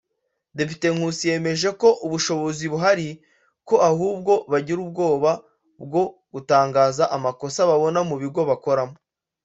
Depite 0.57 0.87
Nkusi 0.95 1.23
yemeje 1.31 1.69
ko 1.81 1.87
ubushobozi 2.05 2.63
buhari 2.71 3.09
ko 3.67 3.75
ahubwo 3.89 4.33
bagira 4.51 4.79
ubwoba 4.85 5.31
bwo 5.85 6.03
gutangaza 6.33 7.03
amakosa 7.15 7.59
babona 7.69 7.99
mu 8.09 8.15
bigo 8.21 8.41
bakoramo 8.49 8.95